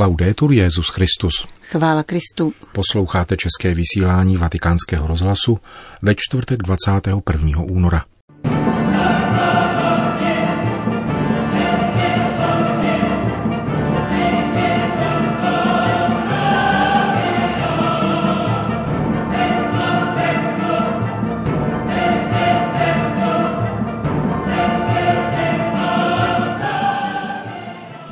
[0.00, 1.46] Laudetur Jezus Christus.
[1.62, 2.52] Chvála Kristu.
[2.72, 5.58] Posloucháte české vysílání Vatikánského rozhlasu
[6.02, 7.60] ve čtvrtek 21.
[7.60, 8.04] února.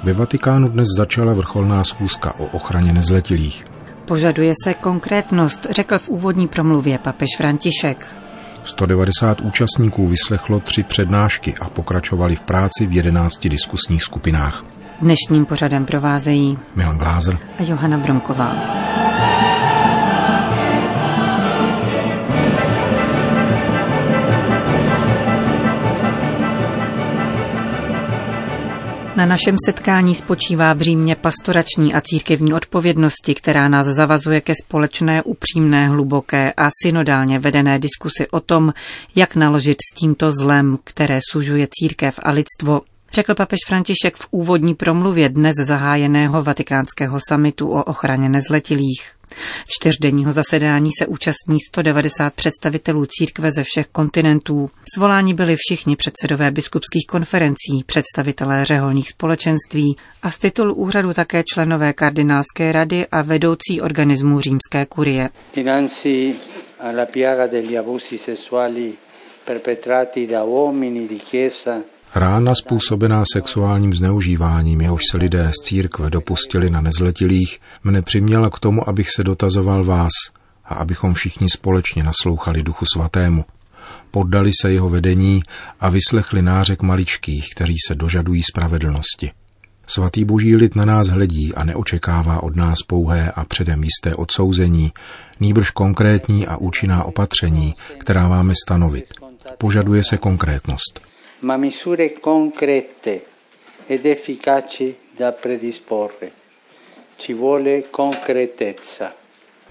[0.02, 3.64] Ve Vatikánu dnes začala vrcholná schůzka o ochraně nezletilých.
[4.04, 8.06] Požaduje se konkrétnost, řekl v úvodní promluvě papež František.
[8.64, 14.64] 190 účastníků vyslechlo tři přednášky a pokračovali v práci v 11 diskusních skupinách.
[15.00, 18.88] Dnešním pořadem provázejí Milan Glázer a Johana Bromková.
[29.18, 35.23] Na našem setkání spočívá v Římě pastorační a církevní odpovědnosti, která nás zavazuje ke společné,
[35.23, 38.73] upřímné, hluboké a synodálně vedené diskusi o tom,
[39.15, 42.80] jak naložit s tímto zlem, které sužuje církev a lidstvo
[43.12, 49.18] řekl papež František v úvodní promluvě dnes zahájeného vatikánského samitu o ochraně nezletilých.
[49.68, 54.70] Čtyřdenního zasedání se účastní 190 představitelů církve ze všech kontinentů.
[54.96, 61.92] Zvoláni byli všichni předsedové biskupských konferencí, představitelé řeholních společenství a z titulu úřadu také členové
[61.92, 65.31] kardinálské rady a vedoucí organismů římské kurie.
[65.54, 66.34] Dinanzi
[66.81, 68.92] alla piaga degli abusi sessuali
[69.44, 71.82] perpetrati da uomini di chiesa
[72.14, 78.59] Rána způsobená sexuálním zneužíváním, jehož se lidé z církve dopustili na nezletilých, mne přiměla k
[78.59, 80.12] tomu, abych se dotazoval vás
[80.65, 83.44] a abychom všichni společně naslouchali Duchu Svatému.
[84.10, 85.42] Poddali se jeho vedení
[85.81, 89.31] a vyslechli nářek maličkých, kteří se dožadují spravedlnosti.
[89.87, 94.93] Svatý boží lid na nás hledí a neočekává od nás pouhé a předem jisté odsouzení,
[95.41, 99.04] nýbrž konkrétní a účinná opatření, která máme stanovit.
[99.59, 101.00] Požaduje se konkrétnost
[101.41, 103.22] ma misure concrete
[103.87, 106.31] ed efficaci da predisporre.
[107.16, 109.12] Ci vuole concretezza.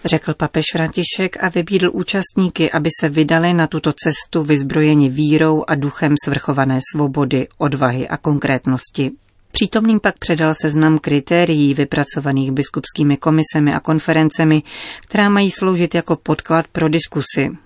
[0.06, 5.76] Řekl papež František a vybídl účastníky, aby se vydali na tuto cestu vyzbrojeni vírou a
[5.76, 9.12] duchem svrchované svobody, odvahy a konkrétnosti.
[9.52, 14.62] Přítomným pak předal seznam kritérií vypracovaných biskupskými komisemi a konferencemi,
[15.02, 17.58] která mají sloužit jako podklad pro diskusy,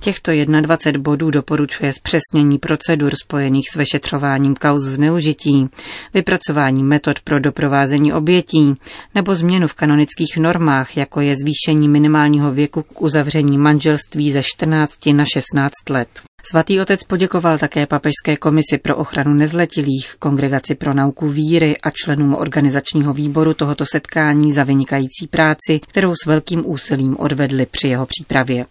[0.00, 5.68] Těchto 21 bodů doporučuje zpřesnění procedur spojených s vyšetřováním kauz zneužití,
[6.14, 8.74] vypracování metod pro doprovázení obětí
[9.14, 15.06] nebo změnu v kanonických normách, jako je zvýšení minimálního věku k uzavření manželství ze 14
[15.06, 16.08] na 16 let.
[16.50, 22.34] Svatý otec poděkoval také Papežské komisi pro ochranu nezletilých, Kongregaci pro nauku víry a členům
[22.34, 28.66] organizačního výboru tohoto setkání za vynikající práci, kterou s velkým úsilím odvedli při jeho přípravě.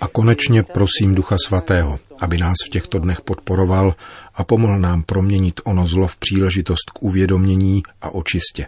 [0.00, 3.94] A konečně prosím Ducha Svatého, aby nás v těchto dnech podporoval
[4.34, 8.66] a pomohl nám proměnit ono zlo v příležitost k uvědomění a očistě.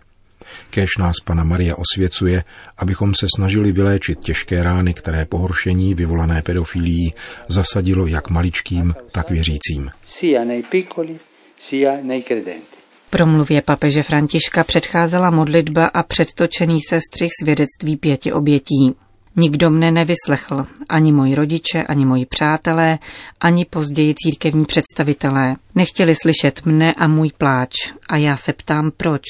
[0.71, 2.45] Kéž nás Pana Maria osvěcuje,
[2.77, 7.15] abychom se snažili vyléčit těžké rány, které pohoršení vyvolané pedofilií
[7.49, 9.91] zasadilo jak maličkým, tak věřícím.
[10.07, 11.19] Sia nei piccoli,
[11.59, 12.70] sia nei credenti.
[13.11, 18.95] Promluvě papeže Františka předcházela modlitba a předtočený sestřih svědectví pěti obětí.
[19.37, 22.99] Nikdo mne nevyslechl, ani moji rodiče, ani moji přátelé,
[23.41, 25.57] ani později církevní představitelé.
[25.75, 27.75] Nechtěli slyšet mne a můj pláč.
[28.09, 29.23] A já se ptám proč.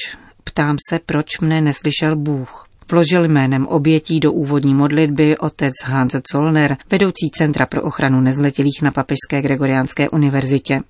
[0.45, 2.67] Ptám se, proč mne neslyšel Bůh.
[2.91, 8.91] Vložil jménem obětí do úvodní modlitby otec Hans Zollner, vedoucí Centra pro ochranu nezletilých na
[8.91, 10.81] Papežské Gregoriánské univerzitě.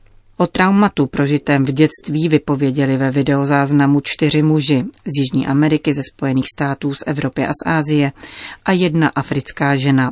[0.41, 6.45] O traumatu prožitém v dětství vypověděli ve videozáznamu čtyři muži z Jižní Ameriky, ze Spojených
[6.57, 8.13] států, z Evropy a z Ázie
[8.65, 10.11] a jedna africká žena.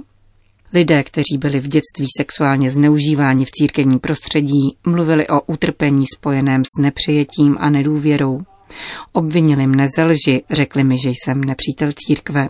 [0.74, 6.82] Lidé, kteří byli v dětství sexuálně zneužíváni v církevním prostředí, mluvili o utrpení spojeném s
[6.82, 8.38] nepřijetím a nedůvěrou.
[9.12, 12.48] Obvinili mne ze lži, řekli mi, že jsem nepřítel církve.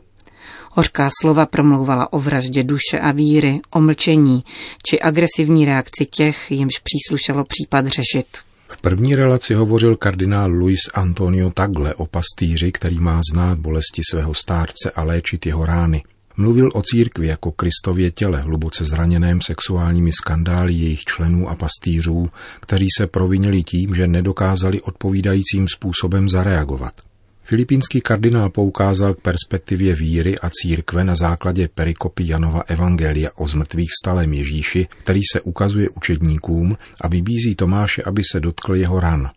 [0.78, 4.44] Hořká slova promlouvala o vraždě duše a víry, o mlčení
[4.86, 8.26] či agresivní reakci těch, jimž příslušelo případ řešit.
[8.68, 14.34] V první relaci hovořil kardinál Luis Antonio Tagle o pastýři, který má znát bolesti svého
[14.34, 16.02] stárce a léčit jeho rány.
[16.36, 22.28] Mluvil o církvi jako Kristově těle, hluboce zraněném sexuálními skandály jejich členů a pastýřů,
[22.60, 27.07] kteří se provinili tím, že nedokázali odpovídajícím způsobem zareagovat.
[27.48, 33.88] Filipínský kardinál poukázal k perspektivě víry a církve na základě perikopy Janova Evangelia o zmrtvých
[33.90, 39.30] vstalém Ježíši, který se ukazuje učedníkům a vybízí Tomáše, aby se dotkl jeho ran.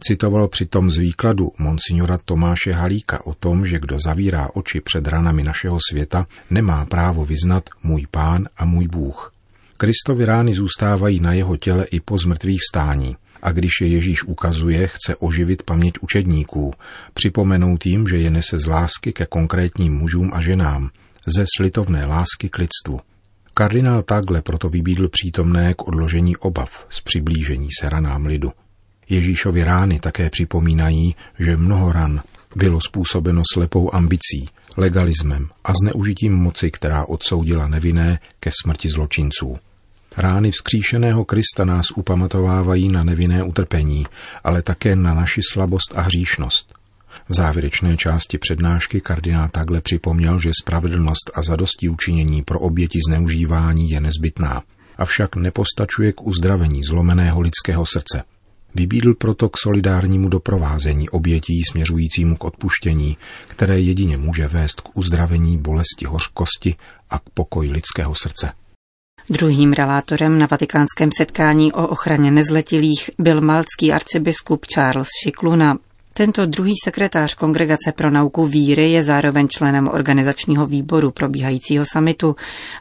[0.00, 5.42] Citoval přitom z výkladu monsignora Tomáše Halíka o tom, že kdo zavírá oči před ranami
[5.42, 9.32] našeho světa, nemá právo vyznat můj pán a můj Bůh.
[9.76, 14.86] Kristovi rány zůstávají na jeho těle i po zmrtvých vstání a když je Ježíš ukazuje,
[14.86, 16.72] chce oživit paměť učedníků,
[17.14, 20.90] připomenout jim, že je nese z lásky ke konkrétním mužům a ženám,
[21.26, 23.00] ze slitovné lásky k lidstvu.
[23.54, 28.52] Kardinál Tagle proto vybídl přítomné k odložení obav z přiblížení se ranám lidu.
[29.08, 32.22] Ježíšovi rány také připomínají, že mnoho ran
[32.56, 39.58] bylo způsobeno slepou ambicí, legalismem a zneužitím moci, která odsoudila nevinné ke smrti zločinců.
[40.16, 44.06] Rány vzkříšeného Krista nás upamatovávají na nevinné utrpení,
[44.44, 46.74] ale také na naši slabost a hříšnost.
[47.28, 53.90] V závěrečné části přednášky kardinál takhle připomněl, že spravedlnost a zadostí učinění pro oběti zneužívání
[53.90, 54.62] je nezbytná,
[54.98, 58.22] avšak nepostačuje k uzdravení zlomeného lidského srdce.
[58.74, 63.16] Vybídl proto k solidárnímu doprovázení obětí směřujícímu k odpuštění,
[63.48, 66.74] které jedině může vést k uzdravení bolesti hořkosti
[67.10, 68.52] a k pokoji lidského srdce.
[69.30, 75.78] Druhým relátorem na vatikánském setkání o ochraně nezletilých byl malcký arcibiskup Charles Šikluna.
[76.12, 82.36] Tento druhý sekretář Kongregace pro nauku víry je zároveň členem organizačního výboru probíhajícího samitu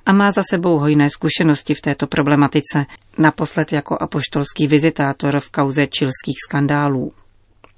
[0.05, 2.85] a má za sebou hojné zkušenosti v této problematice,
[3.17, 7.11] naposled jako apoštolský vizitátor v kauze čilských skandálů.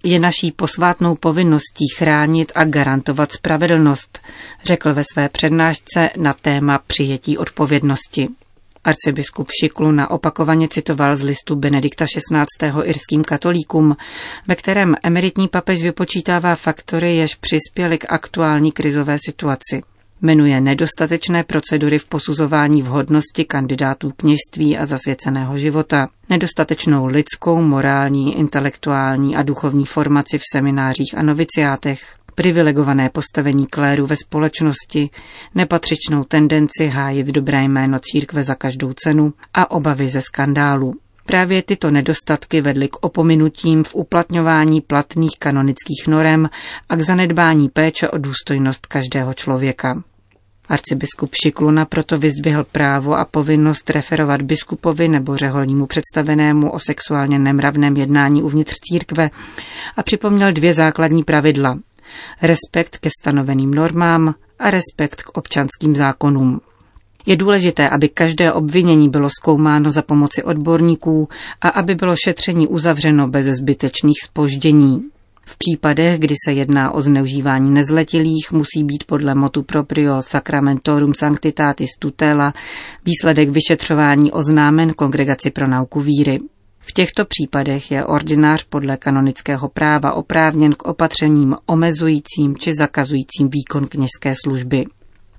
[0.03, 4.19] Je naší posvátnou povinností chránit a garantovat spravedlnost,
[4.63, 8.29] řekl ve své přednášce na téma přijetí odpovědnosti.
[8.83, 12.71] Arcibiskup Šikluna opakovaně citoval z listu Benedikta XVI.
[12.83, 13.97] irským katolíkům,
[14.47, 19.81] ve kterém emeritní papež vypočítává faktory, jež přispěly k aktuální krizové situaci.
[20.21, 29.35] Jmenuje nedostatečné procedury v posuzování vhodnosti kandidátů kněžství a zasvěceného života, nedostatečnou lidskou, morální, intelektuální
[29.35, 31.99] a duchovní formaci v seminářích a noviciátech,
[32.35, 35.09] privilegované postavení kléru ve společnosti,
[35.55, 40.91] nepatřičnou tendenci hájit dobré jméno církve za každou cenu a obavy ze skandálu.
[41.25, 46.49] Právě tyto nedostatky vedly k opominutím v uplatňování platných kanonických norem
[46.89, 50.03] a k zanedbání péče o důstojnost každého člověka.
[50.67, 57.97] Arcibiskup Šikluna proto vyzdvihl právo a povinnost referovat biskupovi nebo řeholnímu představenému o sexuálně nemravném
[57.97, 59.29] jednání uvnitř církve
[59.97, 61.77] a připomněl dvě základní pravidla
[62.41, 66.61] respekt ke stanoveným normám a respekt k občanským zákonům.
[67.25, 71.27] Je důležité, aby každé obvinění bylo zkoumáno za pomoci odborníků
[71.61, 75.03] a aby bylo šetření uzavřeno bez zbytečných spoždění.
[75.45, 81.89] V případech, kdy se jedná o zneužívání nezletilých, musí být podle motu proprio sacramentorum sanctitatis
[81.99, 82.53] tutela
[83.05, 86.39] výsledek vyšetřování oznámen Kongregaci pro nauku víry.
[86.85, 93.87] V těchto případech je ordinář podle kanonického práva oprávněn k opatřením omezujícím či zakazujícím výkon
[93.87, 94.85] kněžské služby.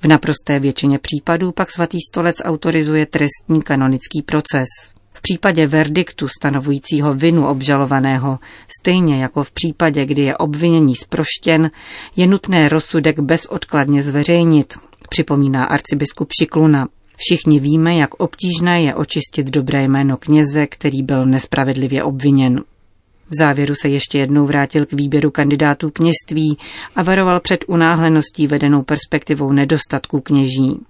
[0.00, 4.68] V naprosté většině případů pak svatý stolec autorizuje trestní kanonický proces.
[5.12, 8.38] V případě verdiktu stanovujícího vinu obžalovaného,
[8.80, 11.70] stejně jako v případě, kdy je obvinění sproštěn,
[12.16, 14.74] je nutné rozsudek bezodkladně zveřejnit,
[15.08, 16.88] připomíná arcibiskup Šikluna.
[17.16, 22.60] Všichni víme, jak obtížné je očistit dobré jméno kněze, který byl nespravedlivě obviněn.
[23.30, 26.58] V závěru se ještě jednou vrátil k výběru kandidátů kněžství
[26.96, 30.80] a varoval před unáhleností vedenou perspektivou nedostatků kněží.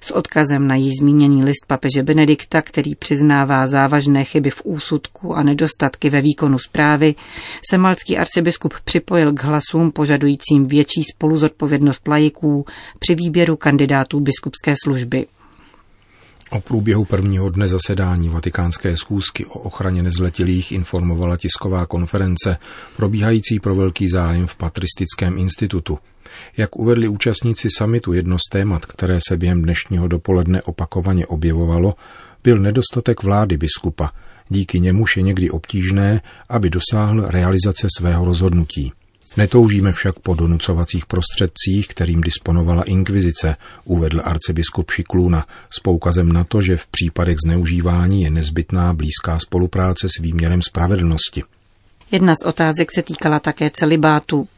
[0.00, 5.42] S odkazem na již zmíněný list papeže Benedikta, který přiznává závažné chyby v úsudku a
[5.42, 7.14] nedostatky ve výkonu zprávy,
[7.70, 12.64] se malcký arcibiskup připojil k hlasům požadujícím větší spoluzodpovědnost lajiků
[12.98, 15.26] při výběru kandidátů biskupské služby.
[16.50, 22.56] O průběhu prvního dne zasedání vatikánské schůzky o ochraně nezletilých informovala tisková konference,
[22.96, 25.98] probíhající pro velký zájem v Patristickém institutu.
[26.56, 31.94] Jak uvedli účastníci samitu, jedno z témat, které se během dnešního dopoledne opakovaně objevovalo,
[32.44, 34.10] byl nedostatek vlády biskupa.
[34.48, 38.92] Díky němuž je někdy obtížné, aby dosáhl realizace svého rozhodnutí.
[39.36, 46.62] Netoužíme však po donucovacích prostředcích, kterým disponovala inkvizice, uvedl arcibiskup Šikluna s poukazem na to,
[46.62, 51.42] že v případech zneužívání je nezbytná blízká spolupráce s výměrem spravedlnosti.
[52.10, 54.48] Jedna z otázek se týkala také celibátu.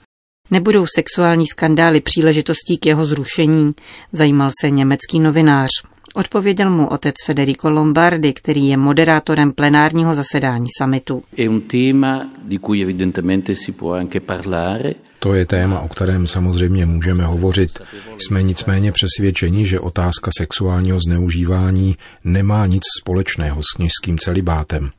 [0.50, 3.74] Nebudou sexuální skandály příležitostí k jeho zrušení,
[4.12, 5.70] zajímal se německý novinář.
[6.16, 11.22] Odpověděl mu otec Federico Lombardi, který je moderátorem plenárního zasedání samitu.
[15.18, 17.78] To je téma, o kterém samozřejmě můžeme hovořit.
[18.18, 24.90] Jsme nicméně přesvědčeni, že otázka sexuálního zneužívání nemá nic společného s kněžským celibátem.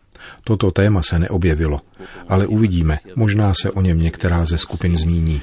[0.48, 1.80] Toto téma se neobjevilo,
[2.28, 5.42] ale uvidíme, možná se o něm některá ze skupin zmíní.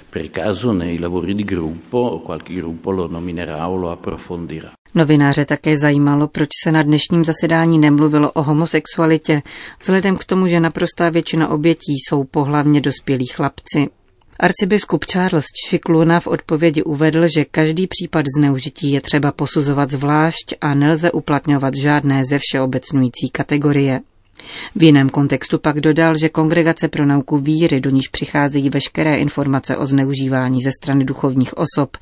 [4.95, 9.43] Novináře také zajímalo, proč se na dnešním zasedání nemluvilo o homosexualitě,
[9.81, 13.89] vzhledem k tomu, že naprostá většina obětí jsou pohlavně dospělí chlapci.
[14.41, 20.75] Arcibiskup Charles Chikluna v odpovědi uvedl, že každý případ zneužití je třeba posuzovat zvlášť a
[20.75, 24.01] nelze uplatňovat žádné ze všeobecnující kategorie.
[24.75, 29.77] V jiném kontextu pak dodal, že Kongregace pro nauku víry, do níž přicházejí veškeré informace
[29.77, 31.97] o zneužívání ze strany duchovních osob,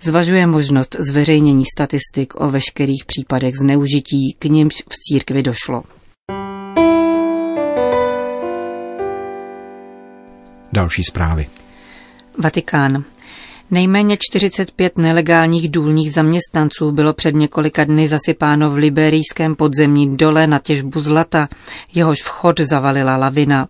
[0.00, 5.82] zvažuje možnost zveřejnění statistik o veškerých případech zneužití, k nimž v církvi došlo.
[10.72, 11.46] Další zprávy.
[12.38, 13.04] Vatikán.
[13.72, 20.58] Nejméně 45 nelegálních důlních zaměstnanců bylo před několika dny zasypáno v liberijském podzemní dole na
[20.58, 21.48] těžbu zlata,
[21.94, 23.68] jehož vchod zavalila lavina.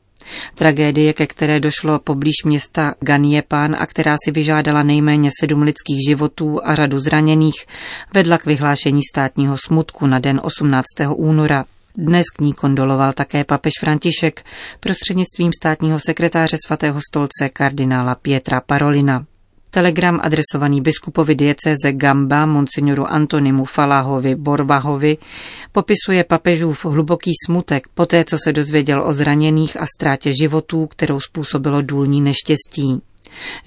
[0.54, 6.61] Tragédie, ke které došlo poblíž města Ganiepan a která si vyžádala nejméně sedm lidských životů
[6.64, 7.66] a řadu zraněných,
[8.14, 10.85] vedla k vyhlášení státního smutku na den 18.
[11.16, 11.64] února.
[11.97, 14.44] Dnes k ní kondoloval také papež František
[14.80, 19.25] prostřednictvím státního sekretáře svatého stolce kardinála Pietra Parolina.
[19.75, 25.19] Telegram adresovaný biskupovi diecéze Gamba, monsignoru Antonimu Falahovi Borbahovi,
[25.73, 31.83] popisuje papežův hluboký smutek poté, co se dozvěděl o zraněných a ztrátě životů, kterou způsobilo
[31.83, 33.00] důlní neštěstí.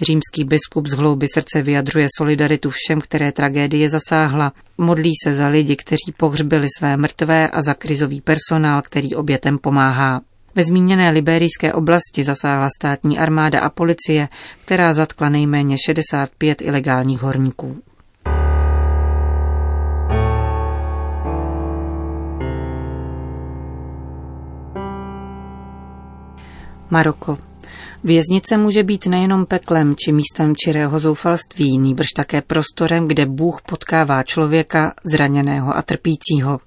[0.01, 4.53] Římský biskup z hlouby srdce vyjadřuje solidaritu všem, které tragédie zasáhla.
[4.77, 10.21] Modlí se za lidi, kteří pohřbili své mrtvé a za krizový personál, který obětem pomáhá.
[10.55, 14.27] Ve zmíněné liberijské oblasti zasáhla státní armáda a policie,
[14.65, 17.81] která zatkla nejméně 65 ilegálních horníků.
[26.89, 27.37] Maroko.
[28.03, 34.23] Věznice může být nejenom peklem či místem čirého zoufalství, nýbrž také prostorem, kde Bůh potkává
[34.23, 36.59] člověka zraněného a trpícího.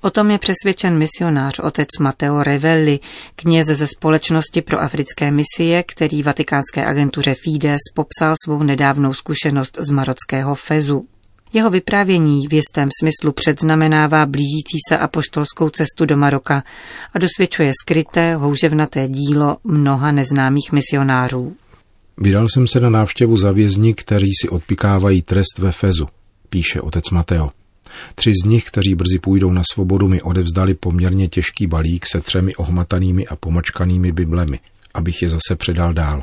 [0.00, 3.00] O tom je přesvědčen misionář otec Matteo Revelli,
[3.36, 9.90] kněz ze Společnosti pro africké misie, který vatikánské agentuře Fides popsal svou nedávnou zkušenost z
[9.90, 11.06] marockého Fezu.
[11.52, 16.62] Jeho vyprávění v jistém smyslu předznamenává blížící se apoštolskou cestu do Maroka
[17.14, 21.56] a dosvědčuje skryté, houževnaté dílo mnoha neznámých misionářů.
[22.16, 26.06] Vydal jsem se na návštěvu za vězni, kteří si odpikávají trest ve Fezu,
[26.50, 27.50] píše otec Mateo.
[28.14, 32.54] Tři z nich, kteří brzy půjdou na svobodu, mi odevzdali poměrně těžký balík se třemi
[32.54, 34.60] ohmatanými a pomačkanými biblemi,
[34.94, 36.22] abych je zase předal dál.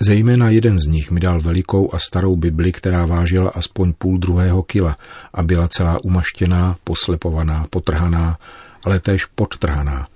[0.00, 4.62] Zejména jeden z nich mi dal velikou a starou bibli, která vážila aspoň půl druhého
[4.62, 4.96] kila
[5.34, 8.38] a byla celá umaštěná, poslepovaná, potrhaná,
[8.84, 10.08] ale též podtrhaná.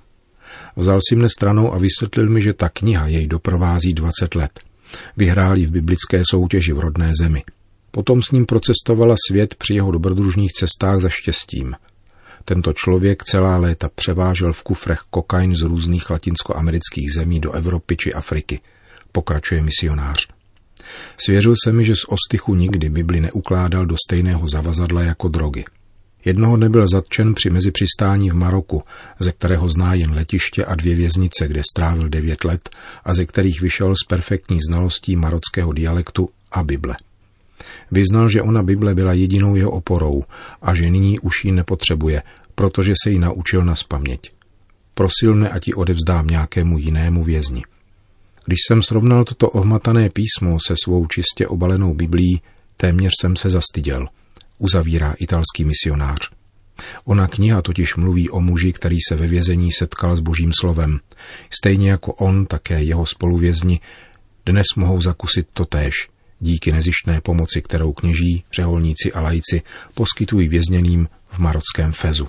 [0.77, 4.61] Vzal si mne stranou a vysvětlil mi, že ta kniha jej doprovází 20 let.
[5.17, 7.45] Vyhráli v biblické soutěži v rodné zemi–
[7.91, 11.75] Potom s ním procestovala svět při jeho dobrodružných cestách za štěstím.
[12.45, 18.13] Tento člověk celá léta převážel v kufrech kokain z různých latinskoamerických zemí do Evropy či
[18.13, 18.61] Afriky,
[19.13, 20.29] pokračuje misionář.
[21.25, 25.65] Svěřil se mi, že z ostychu nikdy Bibli neukládal do stejného zavazadla jako drogy.
[26.25, 28.83] Jednoho nebyl zatčen při mezipřistání v Maroku,
[29.21, 32.71] ze kterého zná jen letiště a dvě věznice, kde strávil devět let
[33.05, 36.97] a ze kterých vyšel s perfektní znalostí marockého dialektu a Bible.
[37.91, 40.23] Vyznal, že ona Bible byla jedinou jeho oporou
[40.63, 42.23] a že nyní už ji nepotřebuje,
[42.55, 44.33] protože se ji naučil na spaměť.
[44.95, 47.63] Prosil mne, ať ji odevzdám nějakému jinému vězni.
[48.47, 52.43] Když jsem srovnal toto ohmatané písmo se svou čistě obalenou Biblí,
[52.77, 54.07] téměř jsem se zastyděl,
[54.59, 56.31] uzavírá italský misionář.
[57.05, 61.01] Ona kniha totiž mluví o muži, který se ve vězení setkal s božím slovem.
[61.51, 63.81] Stejně jako on, také jeho spoluvězni,
[64.47, 65.95] dnes mohou zakusit totéž–
[66.41, 69.63] díky nezištné pomoci, kterou kněží, řeholníci a lajci
[69.95, 72.29] poskytují vězněným v marockém Fezu.